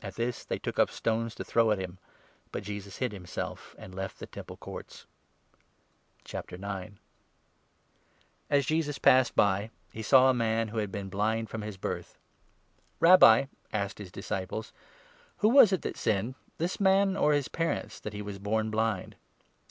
At 0.00 0.14
this 0.14 0.42
they 0.42 0.58
took 0.58 0.78
up 0.78 0.90
stones 0.90 1.34
to 1.34 1.44
throw 1.44 1.70
at 1.70 1.76
him; 1.78 1.98
but 2.50 2.62
Jesus 2.62 2.96
hid 2.96 3.12
him 3.12 3.24
59 3.24 3.34
self, 3.34 3.74
and 3.78 3.94
left 3.94 4.18
the 4.18 4.26
Temple 4.26 4.56
Courts. 4.56 5.04
Jesus 6.24 6.64
As 8.48 8.64
Jesus 8.64 8.96
passed 8.96 9.36
by, 9.36 9.68
he 9.92 10.00
saw 10.02 10.30
a 10.30 10.32
man 10.32 10.68
who 10.68 10.78
had 10.78 10.88
i 10.88 10.92
cures 10.92 10.94
a. 10.94 10.96
Man 10.96 11.04
been 11.08 11.08
blind 11.10 11.50
from 11.50 11.60
his 11.60 11.76
birth. 11.76 12.16
bom 12.98 13.18
blind. 13.18 13.22
«Rabbi," 13.22 13.46
asked 13.78 13.98
his 13.98 14.10
disciples," 14.10 14.72
who 15.40 15.50
was 15.50 15.74
it 15.74 15.82
that 15.82 15.96
2 15.96 15.98
sinned, 15.98 16.34
this 16.56 16.80
man 16.80 17.14
or 17.14 17.34
his 17.34 17.48
parents, 17.48 18.00
that 18.00 18.14
he 18.14 18.22
was 18.22 18.38
born 18.38 18.70
blind 18.70 19.14